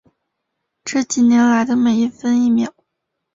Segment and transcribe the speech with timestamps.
[0.83, 2.73] 这几年来的每一分一秒